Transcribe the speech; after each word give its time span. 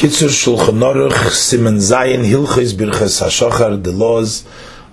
Kitzur 0.00 0.30
Shulchan 0.30 0.80
Aruch 0.80 1.10
Siman 1.10 1.76
Zayin 1.76 2.24
Hilchis 2.24 2.72
Birchas 2.72 3.20
Hashachar, 3.20 3.84
the 3.84 3.92
laws 3.92 4.46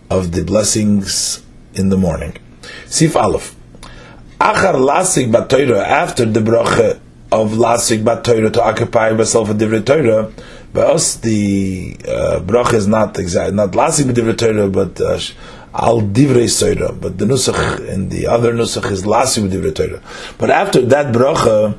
of 0.09 0.33
the 0.33 0.43
blessings 0.43 1.41
in 1.75 1.87
the 1.87 1.95
morning. 1.95 2.35
Sif 2.87 3.15
Aleph. 3.15 3.55
Achar 4.41 4.75
Lasik 4.75 5.31
Batoira, 5.31 5.81
after 5.81 6.25
the 6.25 6.41
bracha 6.41 6.99
of 7.31 7.51
Lasik 7.51 8.03
Batoira 8.03 8.51
to 8.51 8.61
occupy 8.61 9.13
myself 9.13 9.49
a 9.49 9.53
Divrei 9.53 9.85
Torah, 9.85 10.29
by 10.73 10.81
us 10.81 11.15
the 11.15 11.95
uh, 12.05 12.75
is 12.75 12.85
not 12.85 13.17
exact, 13.17 13.53
not 13.53 13.71
Lasik 13.71 14.11
Divrei 14.11 14.37
Torah, 14.37 14.67
but 14.67 14.99
uh, 14.99 15.17
Al 15.73 16.01
Divrei 16.01 16.49
Torah. 16.59 16.91
But 16.91 17.17
the 17.17 17.23
Nusach 17.23 17.87
in 17.87 18.09
the 18.09 18.27
other 18.27 18.51
Nusach 18.51 18.91
is 18.91 19.03
Lasik 19.03 19.49
Divrei 19.49 19.73
Torah. 19.73 20.03
But 20.37 20.49
after 20.49 20.81
that 20.81 21.15
bracha, 21.15 21.77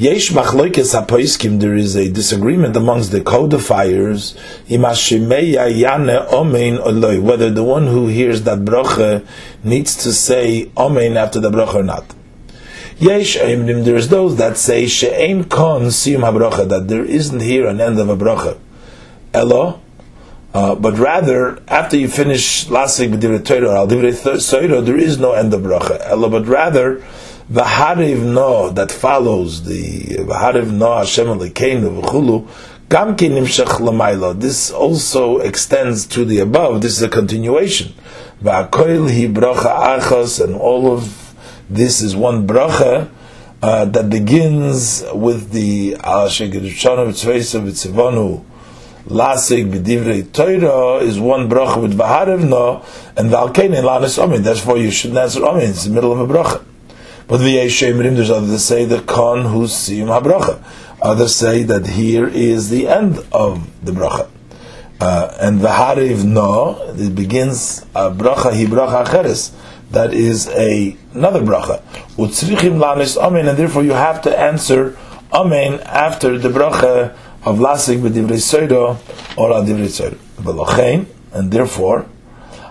Yesh 0.00 0.30
machloikes 0.30 0.98
hapoiskim, 0.98 1.60
there 1.60 1.76
is 1.76 1.94
a 1.94 2.10
disagreement 2.10 2.74
amongst 2.74 3.12
the 3.12 3.20
codifiers, 3.20 4.34
imashimeya 4.66 5.70
yane 5.70 6.26
omein 6.28 6.82
oloi, 6.82 7.20
whether 7.20 7.50
the 7.50 7.62
one 7.62 7.86
who 7.86 8.06
hears 8.06 8.44
that 8.44 8.60
bracha 8.60 9.22
needs 9.62 9.94
to 9.94 10.10
say 10.10 10.70
omein 10.74 11.16
after 11.16 11.38
the 11.38 11.50
bracha 11.50 11.74
or 11.74 11.82
not. 11.82 12.14
Yesh 12.98 13.36
aimrim, 13.36 13.84
there 13.84 13.96
is 13.96 14.08
those 14.08 14.36
that 14.38 14.56
say 14.56 14.86
she'ein 14.86 15.44
kon 15.44 15.82
siyum 15.88 16.20
habracha, 16.20 16.66
that 16.66 16.88
there 16.88 17.04
isn't 17.04 17.40
here 17.40 17.66
an 17.66 17.78
end 17.78 17.98
of 17.98 18.08
a 18.08 18.16
bracha. 18.16 18.58
Elo, 19.34 19.82
uh, 20.54 20.76
but 20.76 20.96
rather, 20.98 21.62
after 21.68 21.98
you 21.98 22.08
finish 22.08 22.64
lasik 22.68 23.14
b'divrei 23.14 23.44
Torah, 23.44 23.80
al 23.80 23.86
divrei 23.86 24.50
Torah, 24.50 24.80
there 24.80 24.96
is 24.96 25.18
no 25.18 25.32
end 25.32 25.52
of 25.52 25.60
bracha. 25.60 26.00
Elo, 26.06 26.30
but 26.30 26.46
rather, 26.46 27.04
V'hariv 27.50 28.32
no 28.32 28.70
that 28.70 28.92
follows 28.92 29.64
the 29.64 30.04
V'hariv 30.18 30.70
no 30.70 30.98
Hashem 30.98 31.26
Elokeinu 31.26 32.00
v'chulu 32.00 32.48
Gam 32.88 33.16
ki 33.16 33.28
nimshach 33.28 33.80
l'maylo. 33.80 34.38
This 34.38 34.70
also 34.70 35.38
extends 35.38 36.06
to 36.06 36.24
the 36.24 36.38
above. 36.38 36.80
This 36.80 36.96
is 36.96 37.02
a 37.02 37.08
continuation. 37.08 37.92
V'akoil 38.40 39.10
hi 39.10 39.26
bracha 39.32 39.98
achos, 39.98 40.40
and 40.44 40.54
all 40.54 40.92
of 40.92 41.34
this 41.68 42.00
is 42.00 42.14
one 42.14 42.46
bracha 42.46 43.08
uh, 43.62 43.84
that 43.84 44.08
begins 44.08 45.04
with 45.12 45.50
the 45.50 45.96
al 46.04 46.28
shegerushanu 46.28 47.08
v'tzveisa 47.08 47.60
v'tzivonu 47.64 48.44
lasig 49.06 49.72
b'divrei 49.72 50.32
Torah 50.32 50.98
is 50.98 51.18
one 51.18 51.48
bracha 51.48 51.82
with 51.82 51.98
v'hariv 51.98 52.48
no, 52.48 52.84
and 53.16 53.28
v'alkein 53.28 53.76
in 53.76 53.84
lanis 53.84 54.24
omin. 54.24 54.44
That's 54.44 54.64
why 54.64 54.76
you 54.76 54.92
shouldn't 54.92 55.18
answer 55.18 55.40
omin. 55.40 55.68
It's 55.68 55.84
the 55.84 55.90
middle 55.90 56.12
of 56.12 56.20
a 56.20 56.32
bracha. 56.32 56.64
But 57.30 57.38
there's 57.38 57.80
others 58.30 58.50
that 58.50 58.58
say 58.58 58.84
the 58.86 59.02
Kon 59.02 59.44
who's 59.44 59.70
Siyum 59.70 60.08
HaBracha. 60.20 60.64
Others 61.00 61.36
say 61.36 61.62
that 61.62 61.86
here 61.86 62.26
is 62.26 62.70
the 62.70 62.88
end 62.88 63.20
of 63.30 63.84
the 63.84 63.92
bracha. 63.92 64.28
Uh, 65.00 65.32
and 65.40 65.60
the 65.60 65.68
Hariv 65.68 66.24
No, 66.24 66.92
it 66.98 67.14
begins 67.14 67.82
a 67.94 68.10
bracha 68.10 68.50
hi 68.52 69.04
acheres. 69.04 69.52
That 69.92 70.12
is 70.12 70.48
a, 70.48 70.96
another 71.14 71.42
bracha. 71.42 71.82
Utzrichim 72.16 72.80
lanis 72.80 73.16
amen, 73.16 73.46
and 73.46 73.56
therefore 73.56 73.84
you 73.84 73.92
have 73.92 74.20
to 74.22 74.36
answer 74.36 74.98
amen 75.32 75.78
after 75.86 76.36
the 76.36 76.48
bracha 76.48 77.16
of 77.44 77.58
lasik 77.58 78.02
b'divrei 78.02 78.42
soido 78.42 78.98
or 79.38 79.50
adivrei 79.50 79.86
soido. 79.86 81.06
And 81.32 81.52
therefore, 81.52 82.06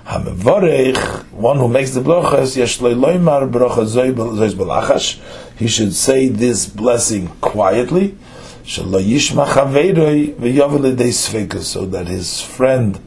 one 0.10 1.58
who 1.60 1.68
makes 1.68 1.92
the 1.92 2.02
brachas, 2.02 2.56
bracha 3.48 5.20
He 5.56 5.68
should 5.68 5.94
say 5.94 6.30
this 6.30 6.66
blessing 6.66 7.28
quietly, 7.42 8.18
so 8.66 8.82
that 11.86 12.08
his 12.08 12.42
friend 12.42 13.00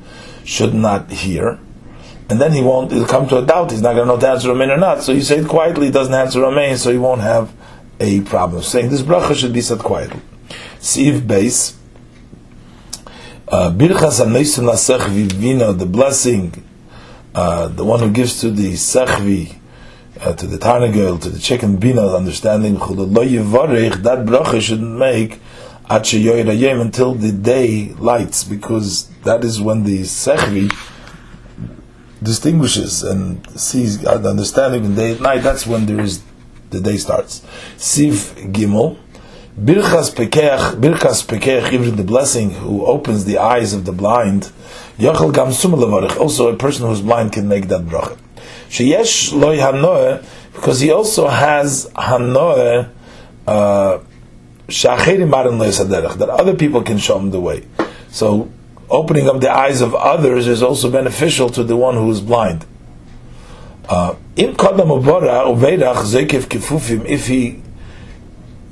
should 0.44 0.74
not 0.74 1.10
hear. 1.10 1.58
And 2.30 2.40
then 2.40 2.52
he 2.52 2.62
won't, 2.62 2.92
he'll 2.92 3.04
come 3.04 3.28
to 3.30 3.38
a 3.38 3.44
doubt, 3.44 3.72
he's 3.72 3.82
not 3.82 3.94
going 3.94 4.06
to 4.06 4.14
know 4.14 4.20
to 4.20 4.28
answer 4.28 4.52
Amen 4.52 4.70
or 4.70 4.76
not. 4.76 5.02
So 5.02 5.12
say 5.22 5.38
it 5.38 5.48
quietly, 5.48 5.86
he 5.86 5.92
doesn't 5.92 6.14
answer 6.14 6.44
Amen, 6.44 6.76
so 6.76 6.92
he 6.92 6.98
won't 6.98 7.20
have 7.20 7.52
a 7.98 8.20
problem. 8.20 8.62
Saying 8.62 8.90
this 8.90 9.02
bracha 9.02 9.34
should 9.34 9.52
be 9.52 9.60
said 9.60 9.80
quietly. 9.80 10.20
Siv 10.78 11.26
base. 11.26 11.76
Uh, 13.48 13.72
Birchas 13.72 14.20
vivina, 15.08 15.76
the 15.76 15.84
blessing 15.84 16.64
uh, 17.34 17.68
the 17.68 17.84
one 17.84 18.00
who 18.00 18.10
gives 18.10 18.40
to 18.40 18.50
the 18.50 18.72
sechvi, 18.72 19.56
uh, 20.20 20.32
to 20.34 20.46
the 20.46 20.58
tarnagel, 20.58 21.20
to 21.20 21.28
the 21.30 21.38
chicken 21.38 21.76
bina, 21.76 22.06
understanding 22.14 22.74
that 22.76 24.24
bracha 24.26 24.60
should 24.60 24.80
make 24.82 25.40
until 25.88 27.14
the 27.14 27.32
day 27.32 27.94
lights, 27.98 28.44
because 28.44 29.08
that 29.24 29.44
is 29.44 29.60
when 29.60 29.84
the 29.84 30.00
sechvi 30.00 30.70
distinguishes 32.22 33.02
and 33.02 33.44
sees 33.58 33.98
the 34.00 34.10
understanding 34.10 34.84
in 34.84 34.94
day 34.94 35.12
and 35.12 35.20
night. 35.20 35.42
That's 35.42 35.66
when 35.66 35.86
there 35.86 36.00
is 36.00 36.22
the 36.70 36.80
day 36.80 36.96
starts. 36.96 37.40
Siv 37.76 38.52
gimel. 38.52 38.98
Birchas 39.58 40.10
Pekech, 40.14 40.80
Birchas 40.80 41.26
Pekech, 41.26 41.72
even 41.72 41.96
the 41.96 42.02
blessing 42.02 42.52
who 42.52 42.86
opens 42.86 43.26
the 43.26 43.36
eyes 43.36 43.74
of 43.74 43.84
the 43.84 43.92
blind, 43.92 44.50
Yochel 44.96 45.34
Gam 45.34 45.48
Sumalavarich, 45.48 46.16
also 46.16 46.50
a 46.50 46.56
person 46.56 46.86
who's 46.86 47.02
blind 47.02 47.34
can 47.34 47.48
make 47.48 47.68
that 47.68 47.82
bracha. 47.82 48.16
Sheyesh 48.70 49.38
Loi 49.38 49.58
Hanoe, 49.58 50.22
because 50.54 50.80
he 50.80 50.90
also 50.90 51.28
has 51.28 51.86
Hanoe, 51.94 52.88
uh, 53.46 53.98
that 54.68 56.28
other 56.30 56.56
people 56.56 56.82
can 56.82 56.96
show 56.96 57.18
him 57.18 57.30
the 57.30 57.40
way. 57.40 57.66
So, 58.10 58.50
opening 58.88 59.28
up 59.28 59.42
the 59.42 59.52
eyes 59.52 59.82
of 59.82 59.94
others 59.94 60.46
is 60.46 60.62
also 60.62 60.90
beneficial 60.90 61.50
to 61.50 61.62
the 61.62 61.76
one 61.76 61.96
who 61.96 62.10
is 62.10 62.22
blind. 62.22 62.64
Uh, 63.86 64.14
if 64.34 64.56
he 67.26 67.62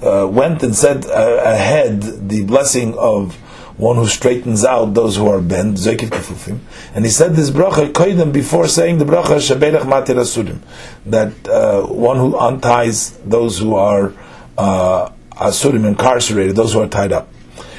uh, 0.03 0.27
went 0.27 0.63
and 0.63 0.75
said 0.75 1.07
uh, 1.07 1.43
ahead 1.45 2.29
the 2.29 2.45
blessing 2.45 2.97
of 2.97 3.37
one 3.81 3.97
who 3.97 4.07
straightens 4.07 4.65
out 4.65 4.93
those 4.95 5.17
who 5.17 5.27
are 5.27 5.41
bent, 5.41 5.79
Kifufim. 5.79 6.59
And 6.95 7.05
he 7.05 7.11
said 7.11 7.35
this 7.35 7.51
bracha 7.51 7.93
koidem 7.93 8.33
before 8.33 8.69
saying 8.69 8.99
the 8.99 9.07
bracha 9.07 9.39
Shebelech 9.41 9.83
Matir 9.83 10.17
Asurim, 10.17 10.61
that 11.07 11.49
uh, 11.49 11.87
one 11.87 12.19
who 12.19 12.37
unties 12.37 13.19
those 13.25 13.59
who 13.59 13.75
are 13.75 14.13
uh, 14.59 15.11
Asurim 15.33 15.87
incarcerated, 15.87 16.57
those 16.57 16.75
who 16.75 16.83
are 16.83 16.89
tied 16.89 17.13
up. 17.13 17.29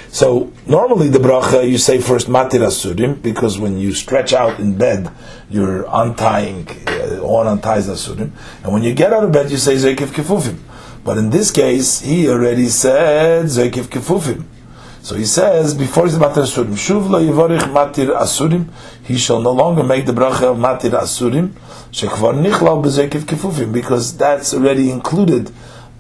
So 0.09 0.51
normally 0.65 1.07
the 1.07 1.19
bracha 1.19 1.69
you 1.69 1.77
say 1.77 2.01
first 2.01 2.27
Matir 2.27 2.61
Asurim 2.61 3.21
because 3.21 3.59
when 3.59 3.77
you 3.77 3.93
stretch 3.93 4.33
out 4.33 4.59
in 4.59 4.77
bed 4.77 5.09
you're 5.51 5.85
untying, 5.87 6.67
uh, 6.87 7.17
one 7.21 7.45
unties 7.45 7.87
Asurim, 7.87 8.31
and 8.63 8.73
when 8.73 8.81
you 8.81 8.95
get 8.95 9.13
out 9.13 9.23
of 9.23 9.31
bed 9.31 9.51
you 9.51 9.57
say 9.57 9.75
Zekif 9.75 10.07
Kifufim. 10.07 10.57
But 11.03 11.17
in 11.17 11.31
this 11.31 11.49
case, 11.51 12.01
he 12.01 12.29
already 12.29 12.67
said 12.69 13.45
Zekif 13.45 13.85
Kifufim. 13.85 14.45
So 15.01 15.15
he 15.15 15.25
says, 15.25 15.73
before 15.73 16.05
he's 16.05 16.15
Matir 16.15 16.43
Asurim, 16.43 16.73
Shuv 16.73 17.09
lo 17.09 17.19
yivorich 17.19 17.61
Matir 17.61 18.15
Asurim, 18.15 18.67
he 19.03 19.17
shall 19.17 19.41
no 19.41 19.51
longer 19.51 19.83
make 19.83 20.05
the 20.05 20.11
bracha 20.11 20.43
of 20.43 20.57
Matir 20.57 20.91
Asurim, 20.91 21.53
shekvar 21.91 22.35
nichlal 22.35 22.83
bezekif 22.83 23.21
kifufim, 23.21 23.73
because 23.73 24.15
that's 24.15 24.53
already 24.53 24.91
included 24.91 25.51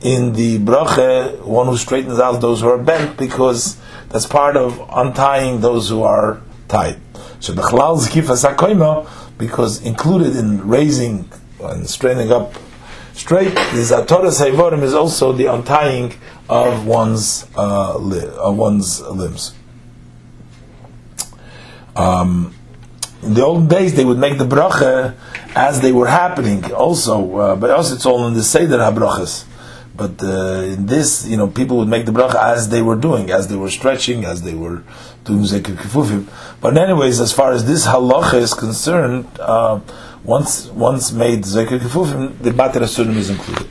in 0.01 0.33
the 0.33 0.59
bracha, 0.59 1.39
one 1.41 1.65
who 1.65 1.77
straightens 1.77 2.19
out 2.19 2.41
those 2.41 2.61
who 2.61 2.69
are 2.69 2.77
bent, 2.77 3.17
because 3.17 3.75
that's 4.09 4.27
part 4.27 4.55
of 4.55 4.79
untying 4.91 5.61
those 5.61 5.89
who 5.89 6.03
are 6.03 6.39
tied. 6.67 6.97
So 7.39 7.53
bechlal 7.53 7.97
zikif 7.99 8.29
asakoima, 8.29 9.07
because 9.39 9.83
included 9.83 10.35
in 10.35 10.67
raising 10.67 11.27
and 11.59 11.89
straightening 11.89 12.31
up 12.31 12.53
straight, 13.13 13.53
the 13.53 13.83
Zatoras 13.83 14.39
Haivorim 14.41 14.83
is 14.83 14.93
also 14.93 15.31
the 15.31 15.45
untying 15.47 16.13
of 16.49 16.85
one's 16.85 17.47
uh, 17.55 17.97
li- 17.97 18.29
one's 18.37 19.01
limbs. 19.01 19.53
Um, 21.95 22.53
in 23.21 23.35
the 23.35 23.43
old 23.43 23.69
days, 23.69 23.95
they 23.95 24.05
would 24.05 24.17
make 24.17 24.37
the 24.37 24.45
bracha 24.45 25.15
as 25.55 25.81
they 25.81 25.91
were 25.91 26.07
happening. 26.07 26.73
Also, 26.73 27.37
uh, 27.37 27.75
also 27.75 27.95
it's 27.95 28.05
all 28.05 28.27
in 28.27 28.33
the 28.33 28.43
seder 28.43 28.77
habrachas. 28.77 29.45
But 29.95 30.23
uh, 30.23 30.63
in 30.63 30.87
this, 30.87 31.27
you 31.27 31.37
know, 31.37 31.47
people 31.47 31.77
would 31.77 31.87
make 31.87 32.05
the 32.05 32.11
bracha 32.11 32.41
as 32.41 32.69
they 32.69 32.81
were 32.81 32.95
doing, 32.95 33.29
as 33.29 33.49
they 33.49 33.55
were 33.55 33.69
stretching, 33.69 34.25
as 34.25 34.41
they 34.41 34.55
were 34.55 34.83
doing 35.25 35.41
zekir 35.41 35.75
kifufim. 35.75 36.27
But 36.59 36.77
anyways, 36.77 37.19
as 37.19 37.31
far 37.31 37.51
as 37.51 37.65
this 37.67 37.85
halacha 37.85 38.35
is 38.35 38.53
concerned, 38.53 39.27
uh, 39.39 39.79
once 40.23 40.67
once 40.67 41.11
made 41.11 41.43
zekir 41.43 41.79
kifufim, 41.79 42.37
the 42.39 42.51
batir 42.51 42.81
asurim 42.81 43.15
is 43.15 43.29
included. 43.29 43.67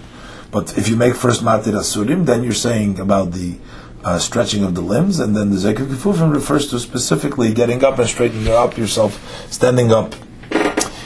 But 0.51 0.77
if 0.77 0.89
you 0.89 0.97
make 0.97 1.15
first 1.15 1.43
matir 1.43 1.75
asurim, 1.75 2.27
then 2.27 2.43
you're 2.43 2.53
saying 2.53 2.99
about 2.99 3.33
the 3.33 3.57
uh, 4.03 4.19
stretching 4.19 4.65
of 4.65 4.75
the 4.75 4.81
limbs, 4.81 5.21
and 5.21 5.37
then 5.37 5.51
the 5.51 5.57
zekir 5.57 5.87
kifufim 5.87 6.33
refers 6.33 6.69
to 6.71 6.79
specifically 6.79 7.53
getting 7.55 7.85
up 7.85 7.99
and 7.99 8.09
straightening 8.09 8.49
up 8.49 8.77
yourself, 8.77 9.21
standing 9.51 9.93
up. 9.93 10.15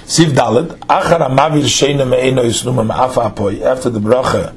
Siv 0.04 0.34
Dalet, 0.34 0.68
Achar 0.80 1.26
Amavir 1.26 1.64
Sheina 1.64 2.06
Me'eno 2.08 2.42
Yisnuma 2.42 2.86
Ma'afa 2.86 3.34
Apoy, 3.34 3.62
after 3.62 3.88
the 3.88 3.98
bracha, 3.98 4.54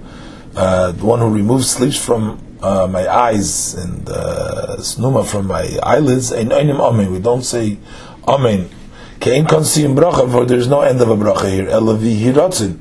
uh, 0.57 0.91
the 0.91 1.05
one 1.05 1.19
who 1.19 1.29
removes 1.29 1.69
sleeps 1.69 1.97
from 1.97 2.37
uh, 2.61 2.87
my 2.87 3.07
eyes 3.07 3.75
and 3.75 4.09
uh, 4.09 4.75
snuma 4.79 5.25
from 5.25 5.47
my 5.47 5.77
eyelids. 5.83 6.33
Ein 6.33 6.49
oinim 6.49 6.79
amen. 6.79 7.11
We 7.11 7.19
don't 7.19 7.43
say 7.43 7.77
amen. 8.27 8.69
Kein 9.19 9.45
konsim 9.45 9.95
bracha, 9.95 10.31
for 10.31 10.45
there 10.45 10.57
is 10.57 10.67
no 10.67 10.81
end 10.81 11.01
of 11.01 11.09
a 11.09 11.15
bracha 11.15 11.51
here. 11.51 11.65
Elavi 11.65 12.19
hiratzin. 12.19 12.75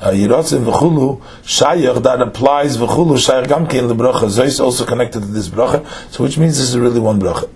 Yiratzin 0.00 0.64
v'chulu 0.64 1.20
shayach 1.42 2.02
that 2.02 2.20
applies 2.20 2.76
v'chulu 2.76 3.16
shayach 3.16 3.46
gamkein 3.46 3.92
lebracha. 3.92 4.30
So 4.30 4.42
is 4.42 4.58
also 4.58 4.86
connected 4.86 5.20
to 5.20 5.26
this 5.26 5.48
bracha. 5.48 5.86
So 6.10 6.24
which 6.24 6.38
means 6.38 6.58
this 6.58 6.70
is 6.70 6.78
really 6.78 7.00
one 7.00 7.20
bracha. 7.20 7.48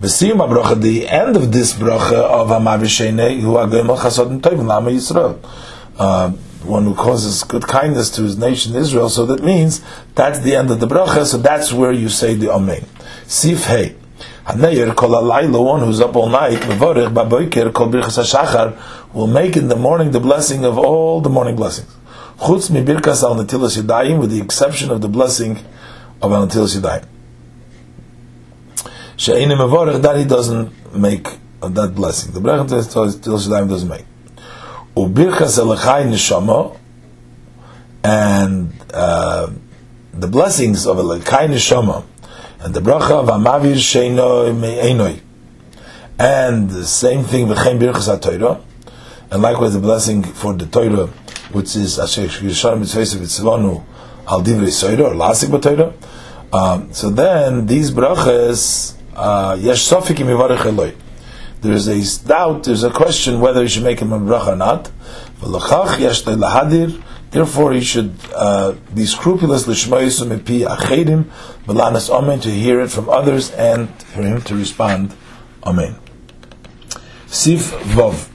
V'siyum 0.00 0.38
bracha, 0.48 0.80
the 0.80 1.08
end 1.08 1.36
of 1.36 1.52
this 1.52 1.72
bracha 1.72 2.12
of 2.12 2.48
Hamavishene, 2.48 3.40
who 3.40 3.56
are 3.56 3.66
goyim 3.66 3.86
chasodim 3.86 4.40
tovim 4.40 4.66
lama 4.66 4.90
Yisrael. 4.90 5.38
Uh, 5.98 6.30
one 6.62 6.84
who 6.84 6.94
causes 6.94 7.42
good 7.44 7.66
kindness 7.66 8.10
to 8.10 8.22
his 8.22 8.36
nation 8.36 8.76
Israel. 8.76 9.08
So 9.08 9.24
that 9.26 9.42
means 9.42 9.80
that's 10.14 10.40
the 10.40 10.54
end 10.54 10.70
of 10.70 10.80
the 10.80 10.86
bracha. 10.86 11.24
So 11.24 11.38
that's 11.38 11.72
where 11.72 11.92
you 11.92 12.10
say 12.10 12.34
the 12.34 12.52
Amen. 12.52 12.84
Sif 13.26 13.64
Hey. 13.64 13.96
Haneir 14.46 14.94
kol 14.96 15.10
alayla, 15.10 15.62
one 15.64 15.80
who's 15.80 16.00
up 16.00 16.16
all 16.16 16.28
night, 16.28 16.58
mevorich 16.60 17.12
baboiker 17.12 17.72
kol 17.72 17.88
birchas 17.88 18.18
hashachar, 18.22 19.12
will 19.12 19.26
make 19.26 19.56
in 19.56 19.68
the 19.68 19.76
morning 19.76 20.12
the 20.12 20.20
blessing 20.20 20.64
of 20.64 20.78
all 20.78 21.20
the 21.20 21.28
morning 21.28 21.56
blessings. 21.56 21.94
Chutz 22.38 22.70
mi 22.70 22.82
birkas 22.82 23.22
al 23.22 23.36
netilas 23.36 23.80
yadayim, 23.80 24.18
with 24.18 24.30
the 24.30 24.40
exception 24.40 24.90
of 24.90 25.02
the 25.02 25.08
blessing 25.08 25.58
of 26.22 26.32
al 26.32 26.46
netilas 26.48 26.80
yadayim. 26.80 27.04
She'enim 29.16 29.58
mevorich, 29.58 30.00
that 30.00 30.16
he 30.16 30.24
doesn't 30.24 30.96
make 30.96 31.28
that 31.60 31.94
blessing. 31.94 32.32
The 32.32 32.38
of 32.38 32.66
netilas 32.66 33.46
yadayim 33.46 33.68
doesn't 33.68 33.88
make. 33.88 34.06
Ubirchas 34.96 35.58
elachai 35.58 36.06
neshama, 36.06 36.78
and 38.02 38.72
uh, 38.94 39.50
the 40.14 40.26
blessings 40.26 40.86
of 40.86 40.96
elachai 40.96 41.46
neshama, 41.48 42.04
and 42.60 42.74
the 42.74 42.80
bracha 42.80 43.10
of 43.10 43.28
amavir 43.28 43.74
me'enoi, 44.60 45.20
and 46.18 46.70
the 46.70 46.86
same 46.86 47.24
thing 47.24 47.46
v'chem 47.46 47.78
birchas 47.78 48.06
ha 48.06 48.60
and 49.30 49.42
likewise 49.42 49.74
the 49.74 49.80
blessing 49.80 50.22
for 50.22 50.52
the 50.52 50.66
Torah, 50.66 51.06
which 51.52 51.76
is 51.76 51.98
asher 51.98 52.22
yishar 52.22 52.78
mitzvayis 52.78 53.16
v'tzvonu 53.16 53.82
al 54.28 54.42
divrei 54.42 54.68
soira 54.68 55.10
or 55.10 55.14
lasik 55.14 55.48
b'Torah. 55.48 55.92
Um, 56.52 56.92
so 56.92 57.10
then 57.10 57.66
these 57.66 57.90
brachas 57.90 58.94
uh, 59.14 59.56
yesh 59.58 59.88
sofik 59.88 60.20
im 60.20 60.28
eloi 60.28 60.94
there's 61.62 61.88
a 61.88 62.26
doubt, 62.26 62.64
there's 62.64 62.84
a 62.84 62.90
question 62.90 63.40
whether 63.40 63.62
he 63.62 63.68
should 63.68 63.84
make 63.84 64.00
him 64.00 64.12
a 64.12 64.18
bracha 64.18 64.48
or 64.48 64.56
not. 64.56 64.90
Therefore, 67.30 67.72
he 67.72 67.80
should 67.80 68.14
uh, 68.34 68.72
be 68.94 69.06
scrupulous 69.06 69.64
amen 72.10 72.40
to 72.40 72.50
hear 72.50 72.80
it 72.80 72.90
from 72.90 73.08
others 73.08 73.50
and 73.52 73.88
for 74.02 74.22
him 74.22 74.42
to 74.42 74.56
respond 74.56 75.14
amen. 75.64 75.96
Sif 77.26 77.70
vov 77.94 78.28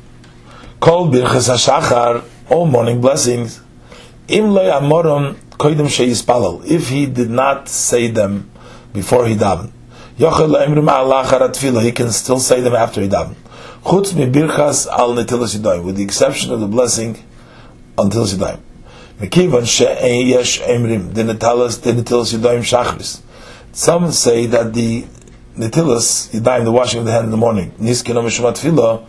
kol 0.80 1.12
birchas 1.12 1.50
hashachar 1.50 2.24
all 2.50 2.66
morning 2.66 3.02
blessings 3.02 3.60
im 4.30 4.52
lo 4.52 4.62
amoron 4.62 5.36
koidem 5.58 5.88
sheyispalal 5.88 6.66
if 6.66 6.88
he 6.88 7.06
did 7.06 7.30
not 7.30 7.68
say 7.68 8.08
them 8.08 8.50
before 8.94 9.28
he 9.28 9.36
davened 9.36 9.72
he 10.18 10.24
can 11.92 12.12
still 12.12 12.40
say 12.40 12.62
them 12.62 12.74
after 12.74 13.02
he 13.02 13.10
daven. 13.10 13.36
Chutz 13.84 14.16
mi 14.16 14.26
birchas 14.28 14.88
al 14.88 15.14
netilas 15.14 15.58
yadayim, 15.58 15.84
with 15.84 15.98
the 15.98 16.04
exception 16.04 16.54
of 16.54 16.62
the 16.62 16.68
blessing 16.68 17.22
until 17.98 18.24
yadayim. 18.24 18.60
Mekivan 19.20 19.66
she'en 19.66 20.28
yesh 20.28 20.60
emrim, 20.62 21.14
the 21.14 21.24
netilas, 21.24 21.82
the 21.82 21.92
netilas 21.94 22.38
yadayim 22.38 22.60
shachris. 22.60 23.22
Some 23.72 24.12
say 24.12 24.46
that 24.48 24.74
the 24.74 25.04
netilas 25.58 26.30
yadayim, 26.32 26.66
the 26.66 26.72
washing 26.72 27.00
of 27.00 27.06
the 27.06 27.14
hand 27.14 27.26
in 27.26 27.32
the 27.32 27.38
morning, 27.38 27.72
niskinamishumat 27.80 28.60
tefillah, 28.60 29.06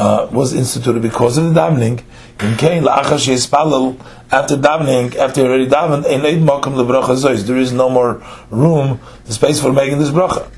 uh, 0.00 0.28
was 0.32 0.54
instituted 0.54 1.00
because 1.02 1.38
of 1.38 1.44
the 1.44 1.60
davening. 1.60 2.02
In 2.40 2.56
kain 2.56 2.82
la'achar 2.82 3.16
she'ispalel 3.16 3.96
after 4.32 4.56
davening, 4.56 5.14
after 5.14 5.42
you 5.42 5.46
already 5.46 5.68
davened, 5.68 6.04
ein 6.06 6.22
eid 6.22 6.42
makam 6.42 6.74
lebracha 6.74 7.14
zois. 7.14 7.46
There 7.46 7.58
is 7.58 7.72
no 7.72 7.88
more 7.88 8.26
room, 8.50 8.98
the 9.26 9.32
space 9.32 9.60
for 9.60 9.72
making 9.72 9.98
this 9.98 10.10
bracha. 10.10 10.50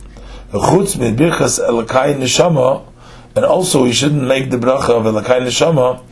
Chutz 0.53 0.99
mit 0.99 1.17
birchas 1.17 1.61
elakai 1.61 2.15
neshama, 2.15 2.87
and 3.35 3.45
also 3.45 3.83
we 3.83 3.93
shouldn't 3.93 4.23
make 4.23 4.49
the 4.49 4.57
bracha 4.57 4.89
of 4.89 5.05
elakai 5.05 5.43
neshama, 5.43 6.03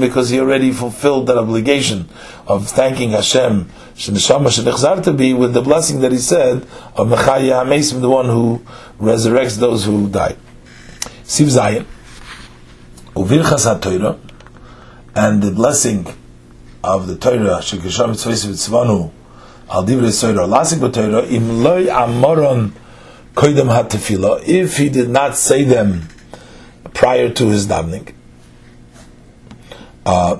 because 0.00 0.28
he 0.28 0.40
already 0.40 0.72
fulfilled 0.72 1.26
that 1.26 1.38
obligation 1.38 2.08
of 2.46 2.68
thanking 2.68 3.10
Hashem, 3.10 3.70
to 3.96 5.12
be, 5.16 5.32
with 5.32 5.54
the 5.54 5.62
blessing 5.62 6.00
that 6.00 6.12
he 6.12 6.18
said 6.18 6.62
of 6.96 7.08
mechaya 7.08 7.64
amesim, 7.64 8.00
the 8.00 8.10
one 8.10 8.26
who 8.26 8.62
resurrects 9.00 9.58
those 9.58 9.84
who 9.86 10.08
die. 10.08 10.36
Siv 11.24 11.46
Zayin, 11.46 11.86
Uvirchas 13.14 13.64
HaTorah, 13.80 14.18
and 15.14 15.42
the 15.42 15.50
blessing 15.50 16.06
of 16.82 17.06
the 17.06 17.16
Torah, 17.16 17.62
Al 19.70 19.84
Lasik 19.86 20.80
if 24.46 24.76
he 24.76 24.88
did 24.88 25.08
not 25.08 25.36
say 25.36 25.64
them 25.64 26.02
prior 27.04 27.28
to 27.28 27.44
his 27.48 27.66
davening. 27.66 28.14
Uh, 30.06 30.38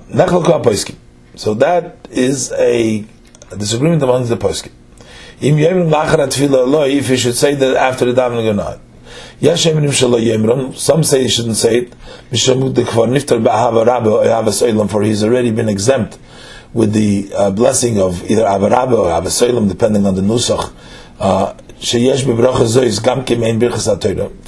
so 1.36 1.52
that 1.54 1.84
is 2.10 2.52
a 2.52 3.04
disagreement 3.58 4.02
among 4.02 4.26
the 4.28 4.36
poskim. 4.36 4.72
If 5.42 7.08
he 7.08 7.16
should 7.18 7.36
say 7.36 7.54
that 7.54 7.76
after 7.76 8.10
the 8.10 8.18
davening 8.18 8.48
or 8.48 8.54
not. 8.54 8.80
Some 10.78 11.04
say 11.04 11.22
you 11.22 11.28
shouldn't 11.28 11.56
say 11.56 11.74
it. 11.80 11.92
For 14.90 15.02
he's 15.02 15.22
already 15.22 15.50
been 15.50 15.68
exempt 15.68 16.18
with 16.72 16.94
the 16.94 17.30
uh, 17.36 17.50
blessing 17.50 18.00
of 18.00 18.30
either 18.30 18.44
Avarabba 18.44 18.96
or 19.04 19.10
Avasoilam, 19.20 19.68
depending 19.68 20.06
on 20.06 20.14
the 20.14 20.22
Nusach. 20.22 20.72
Uh, 21.20 21.52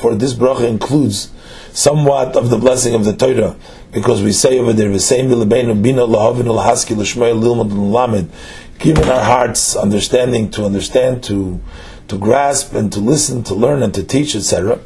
for 0.01 0.15
this 0.15 0.33
bracha 0.35 0.67
includes 0.67 1.31
somewhat 1.77 2.37
of 2.37 2.49
the 2.49 2.57
blessing 2.57 2.95
of 2.95 3.05
the 3.05 3.15
Torah, 3.15 3.55
because 3.93 4.23
we 4.23 4.33
say 4.33 4.59
over 4.59 4.73
there, 4.73 4.91
the 4.91 4.99
same 4.99 5.29
be'lebenu 5.29 5.83
bina 5.83 6.07
la'oven 6.07 6.47
l'hashki 6.47 6.97
l'shmei 6.97 7.39
l'ilman 7.39 7.93
l'lamid, 7.93 8.31
giving 8.79 9.07
our 9.09 9.23
hearts 9.23 9.77
understanding 9.77 10.51
to 10.51 10.65
understand, 10.65 11.23
to 11.23 11.61
to 12.09 12.17
grasp 12.17 12.73
and 12.73 12.91
to 12.93 13.01
listen, 13.01 13.43
to 13.43 13.55
learn 13.55 13.83
and 13.83 13.93
to 13.93 14.03
teach, 14.03 14.35
etc. 14.37 14.79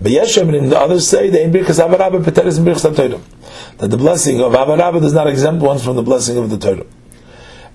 But 0.00 0.12
Yeshem 0.12 0.56
and 0.56 0.70
the 0.70 0.78
others 0.78 1.08
say 1.08 1.30
they're 1.30 1.50
that 1.50 3.20
the 3.78 3.96
blessing 3.96 4.40
of 4.40 4.52
Avarabba 4.52 5.00
does 5.00 5.14
not 5.14 5.26
exempt 5.26 5.62
one 5.62 5.78
from 5.78 5.96
the 5.96 6.02
blessing 6.02 6.36
of 6.36 6.50
the 6.50 6.58
Torah. 6.58 6.84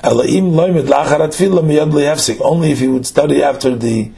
Only 0.04 0.38
if 2.72 2.80
he 2.80 2.88
would 2.88 3.08
study 3.08 3.44
after 3.44 3.76
the 3.76 4.12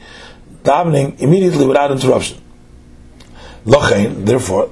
davening 0.62 1.20
immediately 1.20 1.66
without 1.66 1.90
interruption. 1.90 2.41
Therefore, 3.64 4.70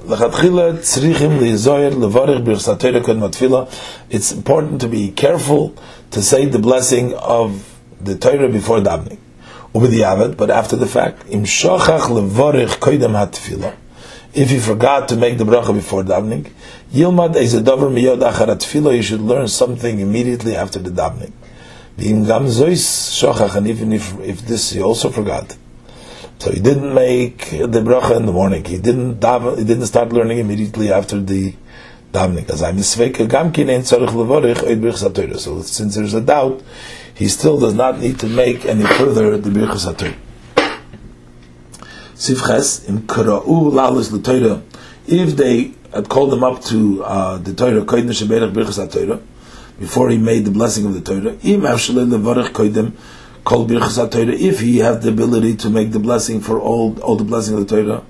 it's 4.10 4.32
important 4.32 4.80
to 4.80 4.88
be 4.88 5.10
careful 5.12 5.74
to 6.10 6.22
say 6.22 6.46
the 6.46 6.58
blessing 6.58 7.14
of 7.14 7.78
the 8.00 8.18
Torah 8.18 8.48
before 8.48 8.78
davening 8.80 9.18
but 9.72 10.50
after 10.50 10.74
the 10.76 10.86
fact, 10.86 11.28
im 11.30 11.44
shochach 11.44 12.08
levorich 12.08 12.78
koidem 12.80 13.12
hatfila. 13.12 13.76
If 14.34 14.50
you 14.50 14.60
forgot 14.60 15.08
to 15.08 15.16
make 15.16 15.38
the 15.38 15.44
bracha 15.44 15.72
before 15.72 16.02
davening, 16.02 16.50
yilmad 16.92 17.36
is 17.36 17.54
a 17.54 17.62
dover 17.62 17.88
miyod 17.88 18.18
achar 18.18 18.46
tefillah. 18.46 18.96
You 18.96 19.02
should 19.02 19.20
learn 19.20 19.46
something 19.46 20.00
immediately 20.00 20.56
after 20.56 20.80
the 20.80 20.90
davening. 20.90 21.32
V'im 21.96 22.26
gam 22.26 22.46
zois 22.46 23.12
shochach, 23.12 23.54
and 23.54 23.68
even 23.68 23.92
if, 23.92 24.18
if 24.20 24.40
this 24.46 24.70
he 24.72 24.82
also 24.82 25.10
forgot, 25.10 25.56
so 26.40 26.50
he 26.50 26.58
didn't 26.58 26.94
make 26.94 27.50
the 27.50 27.82
bracha 27.82 28.16
in 28.16 28.24
the 28.24 28.32
morning. 28.32 28.64
He 28.64 28.78
didn't 28.78 29.20
daven, 29.20 29.58
He 29.58 29.64
didn't 29.64 29.86
start 29.86 30.10
learning 30.10 30.38
immediately 30.38 30.90
after 30.90 31.20
the 31.20 31.54
davening. 32.12 32.48
As 32.48 32.62
I'm 32.62 32.76
gam 33.28 33.52
kin 33.52 33.68
ein 33.68 33.82
tzorich 33.82 34.08
levorich 34.08 34.56
oid 34.56 35.38
So 35.38 35.60
since 35.60 35.96
there's 35.96 36.14
a 36.14 36.20
doubt 36.22 36.62
he 37.14 37.28
still 37.28 37.60
does 37.60 37.74
not 37.74 38.00
need 38.00 38.18
to 38.20 38.26
make 38.26 38.64
any 38.64 38.86
further 38.86 39.36
the 39.36 39.50
Birchas 39.50 39.92
HaTorah. 39.92 40.16
Sivches, 42.14 42.88
im 42.88 43.02
Kura'u 43.02 43.70
Lalis 43.70 44.10
L'Torah, 44.10 44.62
if 45.06 45.36
they 45.36 45.74
had 45.92 46.08
called 46.08 46.32
him 46.32 46.42
up 46.42 46.62
to 46.62 47.04
uh, 47.04 47.36
the 47.36 47.52
Torah, 47.52 47.82
Koidem 47.82 48.08
Sheberech 48.08 48.54
Birchas 48.54 48.88
HaTorah, 48.88 49.20
before 49.78 50.08
he 50.08 50.16
made 50.16 50.46
the 50.46 50.50
blessing 50.50 50.86
of 50.86 50.94
the 50.94 51.02
Torah, 51.02 51.34
im 51.42 51.60
Avshalei 51.60 52.08
Levarech 52.08 52.52
Koidem 52.52 52.92
Kol 53.44 53.66
Birchas 53.66 53.98
HaTorah, 53.98 54.38
if 54.38 54.60
he 54.60 54.78
had 54.78 55.02
the 55.02 55.08
ability 55.08 55.56
to 55.56 55.70
make 55.70 55.92
the 55.92 55.98
blessing 55.98 56.40
for 56.40 56.60
all, 56.60 56.98
all 57.00 57.16
the 57.16 57.24
blessing 57.24 57.54
of 57.54 57.66
the 57.66 57.82
Torah, 57.82 58.04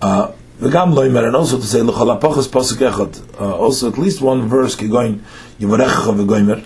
uh, 0.00 0.32
V'gam 0.60 0.94
loimer, 0.94 1.26
and 1.26 1.34
also 1.34 1.56
to 1.58 1.66
say, 1.66 1.82
l'chol 1.82 2.18
ha'pochas 2.18 2.48
posuk 2.48 2.88
echad, 2.88 3.40
uh, 3.40 3.56
also 3.56 3.90
at 3.90 3.98
least 3.98 4.20
one 4.20 4.48
verse, 4.48 4.76
kigoin, 4.76 5.20
yivarechacha 5.58 6.14
v'goimer, 6.24 6.64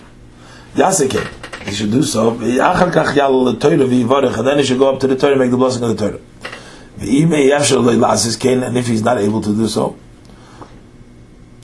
Yasike. 0.75 1.65
He 1.65 1.73
should 1.73 1.91
do 1.91 2.03
so. 2.03 2.31
Achar 2.35 2.91
kach 2.91 3.15
yal 3.15 3.43
the 3.45 3.55
Torah 3.57 3.77
v'yivarech, 3.77 4.37
and 4.37 4.47
then 4.47 4.59
he 4.59 4.63
should 4.63 4.77
go 4.77 4.93
up 4.93 4.99
to 5.01 5.07
the 5.07 5.27
and 5.27 5.39
make 5.39 5.51
the 5.51 5.57
blessing 5.57 5.83
of 5.83 5.97
the 5.97 6.09
Torah. 6.09 6.19
V'ime 6.99 7.49
yashar 7.49 7.83
le'lasis 7.83 8.39
ken, 8.39 8.63
and 8.63 8.77
if 8.77 8.87
he's 8.87 9.01
not 9.01 9.17
able 9.17 9.41
to 9.41 9.53
do 9.55 9.67
so, 9.67 9.97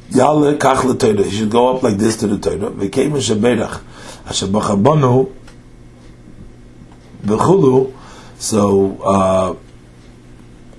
yal 0.09 0.41
kach 0.57 0.83
le 0.83 0.97
Torah. 0.97 1.23
He 1.23 1.37
should 1.37 1.51
go 1.51 1.75
up 1.75 1.83
like 1.83 1.97
this 1.97 2.17
to 2.17 2.27
the 2.27 2.37
Torah. 2.37 2.71
V'keim 2.71 3.11
shaberach, 3.11 3.81
asher 4.27 4.47
bachabanu, 4.47 5.31
v'chulu, 7.23 7.93
so, 8.37 8.97
uh, 9.03 9.55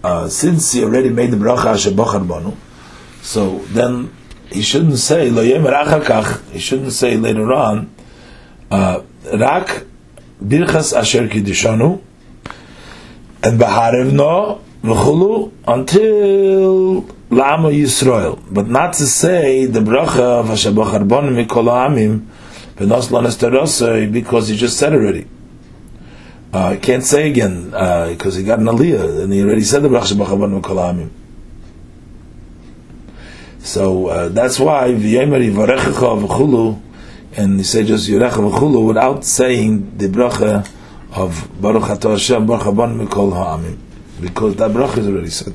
uh, 0.06 0.28
since 0.28 0.72
he 0.72 0.84
already 0.84 1.08
made 1.08 1.30
the 1.30 1.36
bracha 1.36 1.74
asher 1.74 1.90
bachabanu, 1.90 2.54
so 3.22 3.58
then 3.72 4.14
he 4.50 4.62
shouldn't 4.62 4.98
say 4.98 5.30
lo 5.30 5.42
he 5.42 6.58
shouldn't 6.58 6.92
say 6.92 7.16
later 7.16 7.52
on, 7.52 7.94
uh, 8.70 9.00
rak 9.32 9.84
birchas 10.42 10.96
asher 10.96 11.28
kiddushanu 11.28 12.00
and 13.42 13.60
baharevno 13.60 14.60
v'chulu 14.82 15.52
until 15.66 17.02
la'amo 17.30 17.72
Yisrael, 17.72 18.38
but 18.50 18.68
not 18.68 18.92
to 18.94 19.06
say 19.06 19.66
the 19.66 19.80
bracha 19.80 20.40
of 20.40 20.48
Hashem 20.48 20.74
mikol 20.74 21.64
ha'amim 21.64 22.26
because 24.12 24.48
he 24.48 24.56
just 24.56 24.76
said 24.76 24.92
already. 24.92 25.26
Uh, 26.54 26.76
can't 26.80 27.02
say 27.02 27.28
again 27.28 27.70
because 27.70 28.36
uh, 28.36 28.38
he 28.38 28.44
got 28.44 28.60
an 28.60 28.66
aliyah 28.66 29.24
and 29.24 29.32
he 29.32 29.42
already 29.42 29.62
said 29.62 29.82
the 29.82 29.88
bracha 29.88 30.14
b'charbon 30.14 30.60
mikol 30.60 30.76
ha'amim. 30.76 31.10
So 33.58 34.06
uh, 34.06 34.28
that's 34.28 34.60
why 34.60 34.92
v'yemer 34.92 35.40
yivarechecha 35.42 36.26
v'chulu 36.26 36.80
and 37.36 37.58
he 37.58 37.64
said 37.64 37.86
just 37.86 38.08
Yerech 38.08 38.32
V'chulu 38.32 38.86
without 38.86 39.24
saying 39.24 39.98
the 39.98 40.06
bracha 40.06 40.68
of 41.12 41.60
Baruch 41.60 41.84
Atah 41.84 42.12
Hashem 42.12 42.46
Baruch 42.46 42.66
Abon 42.66 42.98
Mikol 42.98 43.32
Ha'amim 43.32 43.76
because 44.20 44.56
that 44.56 44.70
bracha 44.70 44.98
is 44.98 45.08
already 45.08 45.30
said. 45.30 45.54